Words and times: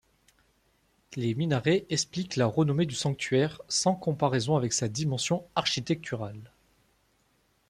Les 1.15 1.35
minarets 1.35 1.85
expliquent 1.91 2.35
la 2.35 2.47
renommée 2.47 2.87
du 2.87 2.95
sanctuaire 2.95 3.61
sans 3.69 3.93
comparaison 3.93 4.57
avec 4.57 4.73
sa 4.73 4.87
dimension 4.87 5.45
architecturale. 5.53 6.51